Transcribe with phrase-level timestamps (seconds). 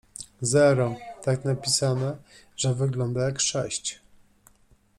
[0.41, 2.17] Zero tak napisane,
[2.57, 4.01] że wygląda jak sześć.